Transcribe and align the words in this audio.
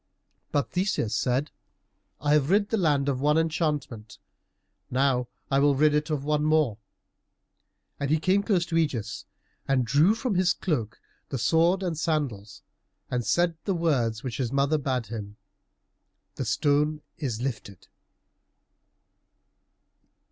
But 0.51 0.71
Theseus 0.71 1.13
said, 1.13 1.51
"I 2.19 2.33
have 2.33 2.49
rid 2.49 2.69
the 2.69 2.75
land 2.77 3.07
of 3.07 3.21
one 3.21 3.37
enchantment, 3.37 4.17
now 4.89 5.27
I 5.51 5.59
will 5.59 5.75
rid 5.75 5.93
it 5.93 6.09
of 6.09 6.23
one 6.25 6.43
more." 6.43 6.79
And 7.99 8.09
he 8.09 8.19
came 8.19 8.41
close 8.41 8.65
to 8.65 8.75
Ægeus 8.77 9.25
and 9.67 9.85
drew 9.85 10.15
from 10.15 10.33
his 10.33 10.53
cloak 10.53 10.99
the 11.29 11.37
sword 11.37 11.83
and 11.83 11.93
the 11.93 11.99
sandals, 11.99 12.63
and 13.11 13.23
said 13.23 13.55
the 13.65 13.75
words 13.75 14.23
which 14.23 14.37
his 14.37 14.51
mother 14.51 14.79
bade 14.79 15.05
him, 15.05 15.37
"The 16.33 16.45
stone 16.45 17.03
is 17.19 17.39
lifted." 17.39 17.87